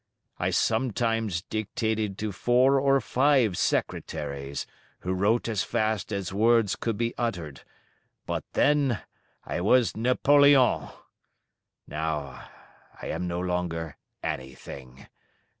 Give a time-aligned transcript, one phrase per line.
[0.39, 4.65] I sometimes dictated to four or five secretaries,
[5.01, 7.61] who wrote as fast as words could be uttered,
[8.25, 9.03] but then
[9.45, 10.89] I was NAPOLEON
[11.85, 12.49] now
[12.99, 15.05] I am no longer anything.